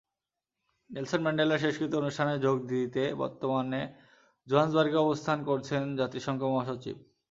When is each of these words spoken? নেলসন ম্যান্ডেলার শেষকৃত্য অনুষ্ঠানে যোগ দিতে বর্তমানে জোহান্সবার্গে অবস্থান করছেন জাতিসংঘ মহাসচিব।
নেলসন 0.89 1.21
ম্যান্ডেলার 1.21 1.61
শেষকৃত্য 1.63 1.95
অনুষ্ঠানে 1.97 2.33
যোগ 2.39 2.57
দিতে 2.67 3.03
বর্তমানে 3.15 3.81
জোহান্সবার্গে 4.47 4.97
অবস্থান 4.97 5.37
করছেন 5.43 5.81
জাতিসংঘ 5.97 6.41
মহাসচিব। 6.45 6.95